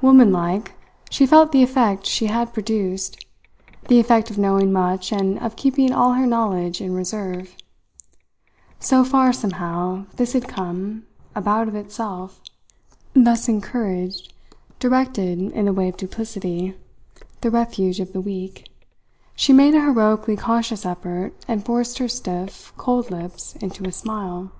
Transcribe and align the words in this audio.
Womanlike, 0.00 0.72
she 1.10 1.26
felt 1.26 1.52
the 1.52 1.62
effect 1.62 2.06
she 2.06 2.24
had 2.24 2.54
produced, 2.54 3.22
the 3.88 4.00
effect 4.00 4.30
of 4.30 4.38
knowing 4.38 4.72
much 4.72 5.12
and 5.12 5.38
of 5.40 5.56
keeping 5.56 5.92
all 5.92 6.14
her 6.14 6.26
knowledge 6.26 6.80
in 6.80 6.94
reserve. 6.94 7.54
So 8.80 9.04
far, 9.04 9.30
somehow, 9.30 10.06
this 10.16 10.32
had 10.32 10.48
come, 10.48 11.04
about 11.34 11.68
of 11.68 11.74
itself. 11.74 12.40
Thus 13.12 13.46
encouraged, 13.46 14.32
directed 14.78 15.38
in 15.52 15.64
the 15.66 15.72
way 15.74 15.90
of 15.90 15.98
duplicity, 15.98 16.74
the 17.42 17.50
refuge 17.50 18.00
of 18.00 18.14
the 18.14 18.22
weak, 18.22 18.72
she 19.36 19.52
made 19.52 19.74
a 19.74 19.82
heroically 19.82 20.36
conscious 20.36 20.86
effort 20.86 21.34
and 21.46 21.62
forced 21.62 21.98
her 21.98 22.08
stiff, 22.08 22.72
cold 22.78 23.10
lips 23.10 23.54
into 23.56 23.84
a 23.84 23.92
smile. 23.92 24.50